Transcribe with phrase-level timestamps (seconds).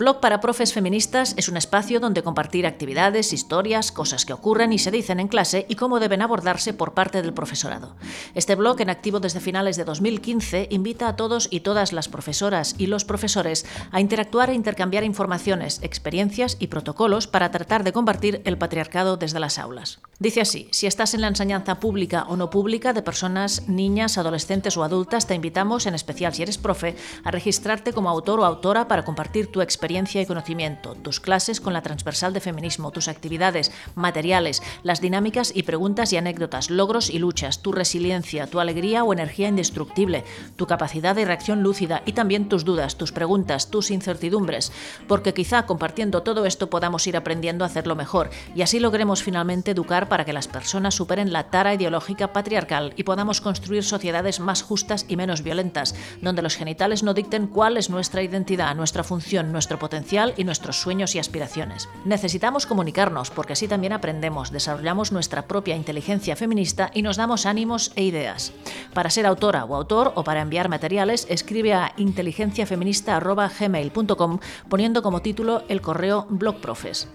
[0.00, 4.78] Blog para Profes Feministas es un espacio donde compartir actividades, historias, cosas que ocurren y
[4.78, 7.96] se dicen en clase y cómo deben abordarse por parte del profesorado.
[8.34, 12.76] Este blog, en activo desde finales de 2015, invita a todos y todas las profesoras
[12.78, 18.40] y los profesores a interactuar e intercambiar informaciones, experiencias y protocolos para tratar de combatir
[18.46, 20.00] el patriarcado desde las aulas.
[20.20, 24.76] Dice así, si estás en la enseñanza pública o no pública de personas, niñas, adolescentes
[24.76, 26.94] o adultas, te invitamos, en especial si eres profe,
[27.24, 31.72] a registrarte como autor o autora para compartir tu experiencia y conocimiento, tus clases con
[31.72, 37.18] la transversal de feminismo, tus actividades, materiales, las dinámicas y preguntas y anécdotas, logros y
[37.18, 40.24] luchas, tu resiliencia, tu alegría o energía indestructible,
[40.56, 44.70] tu capacidad de reacción lúcida y también tus dudas, tus preguntas, tus incertidumbres,
[45.08, 49.70] porque quizá compartiendo todo esto podamos ir aprendiendo a hacerlo mejor y así logremos finalmente
[49.70, 54.62] educar para que las personas superen la tara ideológica patriarcal y podamos construir sociedades más
[54.62, 59.52] justas y menos violentas, donde los genitales no dicten cuál es nuestra identidad, nuestra función,
[59.52, 61.88] nuestro potencial y nuestros sueños y aspiraciones.
[62.04, 67.92] Necesitamos comunicarnos porque así también aprendemos, desarrollamos nuestra propia inteligencia feminista y nos damos ánimos
[67.96, 68.52] e ideas.
[68.92, 75.62] Para ser autora o autor o para enviar materiales, escribe a inteligenciafeminista.gmail.com poniendo como título
[75.68, 77.08] el correo blogprofes.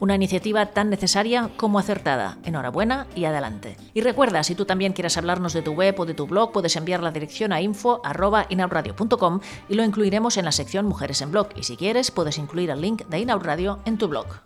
[0.00, 2.38] Una iniciativa tan necesaria como acertada.
[2.44, 3.76] Enhorabuena y adelante.
[3.94, 6.76] Y recuerda, si tú también quieres hablarnos de tu web o de tu blog, puedes
[6.76, 11.48] enviar la dirección a info.inaudradio.com y lo incluiremos en la sección Mujeres en Blog.
[11.56, 13.44] Y si quieres, puedes incluir el link de Inaud
[13.84, 14.40] en tu blog.